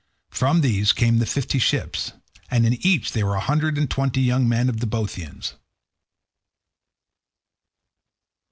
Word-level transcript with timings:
From 0.31 0.61
these 0.61 0.93
there 0.93 0.99
came 1.11 1.19
fifty 1.23 1.59
ships, 1.59 2.13
and 2.49 2.65
in 2.65 2.73
each 2.83 3.11
there 3.11 3.27
were 3.27 3.35
a 3.35 3.39
hundred 3.39 3.77
and 3.77 3.87
twenty 3.87 4.21
young 4.21 4.49
men 4.49 4.67
of 4.67 4.79
the 4.79 4.87
Boeotians. 4.87 5.53